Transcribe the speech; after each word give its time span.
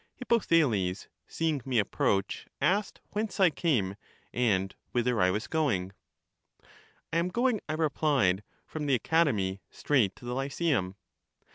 Hippothales, 0.15 1.09
seeing 1.27 1.61
me 1.63 1.77
approach, 1.77 2.47
asked 2.59 3.01
whence 3.11 3.39
I 3.39 3.51
came 3.51 3.95
and 4.33 4.73
whither 4.93 5.21
I 5.21 5.29
was 5.29 5.45
going. 5.45 5.91
I 7.13 7.17
am 7.17 7.29
going, 7.29 7.61
I 7.69 7.73
replied, 7.73 8.41
from 8.65 8.87
the 8.87 8.95
Academy 8.95 9.61
straight 9.69 10.15
to 10.15 10.25
the 10.25 10.33
Lyceum. 10.33 10.95